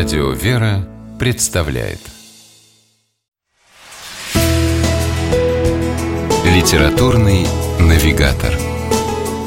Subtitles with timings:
[0.00, 1.98] Радио «Вера» представляет
[6.42, 7.46] Литературный
[7.78, 8.54] навигатор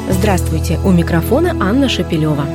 [0.08, 0.78] Здравствуйте!
[0.84, 2.46] У микрофона Анна Шапилева.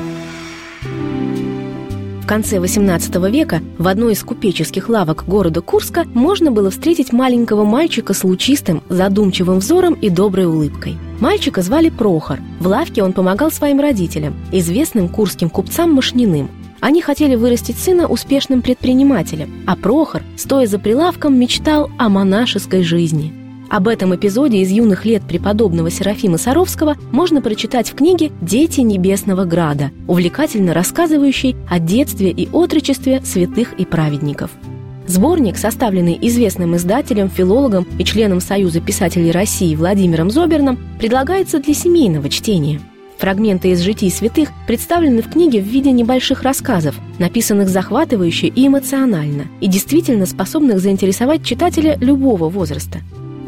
[2.21, 7.65] В конце XVIII века в одной из купеческих лавок города Курска можно было встретить маленького
[7.65, 10.97] мальчика с лучистым, задумчивым взором и доброй улыбкой.
[11.19, 12.39] Мальчика звали Прохор.
[12.61, 16.49] В лавке он помогал своим родителям, известным курским купцам Машниным.
[16.79, 23.33] Они хотели вырастить сына успешным предпринимателем, а Прохор, стоя за прилавком, мечтал о монашеской жизни.
[23.69, 29.45] Об этом эпизоде из юных лет преподобного Серафима Саровского можно прочитать в книге «Дети Небесного
[29.45, 34.49] Града», увлекательно рассказывающей о детстве и отрочестве святых и праведников.
[35.05, 42.29] Сборник, составленный известным издателем, филологом и членом Союза писателей России Владимиром Зоберном, предлагается для семейного
[42.29, 42.79] чтения–
[43.19, 49.47] Фрагменты из житий святых представлены в книге в виде небольших рассказов, написанных захватывающе и эмоционально,
[49.59, 52.99] и действительно способных заинтересовать читателя любого возраста.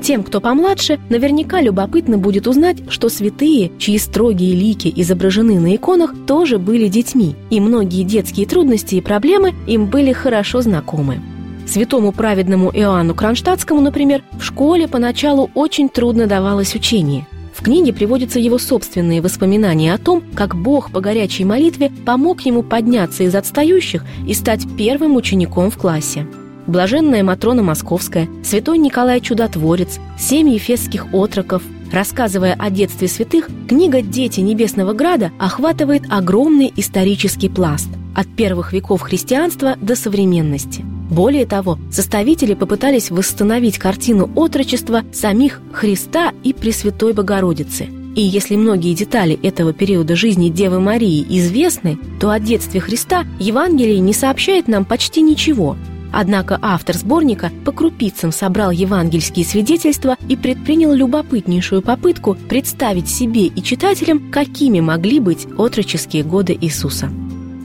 [0.02, 6.16] Тем, кто помладше, наверняка любопытно будет узнать, что святые, чьи строгие лики изображены на иконах,
[6.28, 11.22] тоже были детьми, и многие детские трудности и проблемы им были хорошо знакомы.
[11.66, 17.26] Святому праведному Иоанну Кронштадтскому, например, в школе поначалу очень трудно давалось учение.
[17.62, 22.64] В книге приводятся его собственные воспоминания о том, как Бог по горячей молитве помог ему
[22.64, 26.26] подняться из отстающих и стать первым учеником в классе.
[26.66, 31.62] Блаженная Матрона Московская, святой Николай Чудотворец, семь ефесских отроков.
[31.92, 39.02] Рассказывая о детстве святых, книга «Дети Небесного Града» охватывает огромный исторический пласт– от первых веков
[39.02, 47.90] христианства до современности– более того, составители попытались восстановить картину отрочества самих Христа и Пресвятой Богородицы.
[48.16, 54.00] И если многие детали этого периода жизни Девы Марии известны, то о детстве Христа Евангелие
[54.00, 55.76] не сообщает нам почти ничего.
[56.14, 63.62] Однако автор сборника по крупицам собрал евангельские свидетельства и предпринял любопытнейшую попытку представить себе и
[63.62, 67.10] читателям, какими могли быть отроческие годы Иисуса.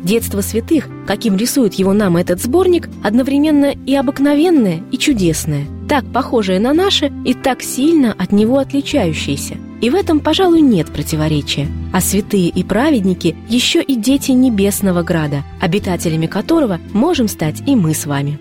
[0.03, 6.61] Детство святых, каким рисует его нам этот сборник, одновременно и обыкновенное, и чудесное, так похожее
[6.61, 9.57] на наше и так сильно от него отличающееся.
[9.81, 11.69] И в этом, пожалуй, нет противоречия.
[11.93, 17.95] А святые и праведники еще и дети Небесного Града, обитателями которого можем стать и мы
[17.95, 18.39] с вами.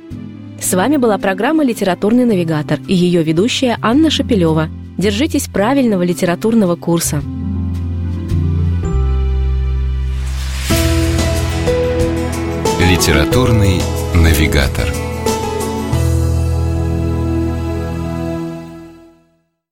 [0.62, 4.70] С вами была программа «Литературный навигатор» и ее ведущая Анна Шапилева.
[4.98, 7.22] Держитесь правильного литературного курса.
[12.96, 13.82] Литературный
[14.14, 15.05] навигатор.